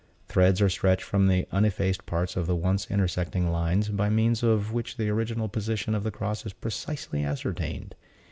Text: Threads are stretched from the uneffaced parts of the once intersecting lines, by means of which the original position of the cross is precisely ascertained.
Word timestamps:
Threads 0.25 0.63
are 0.63 0.69
stretched 0.69 1.03
from 1.03 1.27
the 1.27 1.45
uneffaced 1.51 2.07
parts 2.07 2.35
of 2.35 2.47
the 2.47 2.55
once 2.55 2.89
intersecting 2.89 3.51
lines, 3.51 3.89
by 3.89 4.09
means 4.09 4.41
of 4.41 4.73
which 4.73 4.97
the 4.97 5.09
original 5.09 5.47
position 5.47 5.93
of 5.93 6.01
the 6.03 6.09
cross 6.09 6.43
is 6.43 6.53
precisely 6.53 7.23
ascertained. 7.23 7.93